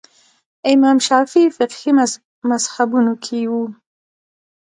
امام 0.73 0.97
شافعي 1.07 1.47
فقهي 1.57 1.89
مذهبونو 2.49 3.13
کې 3.25 3.39
وو 3.51 3.63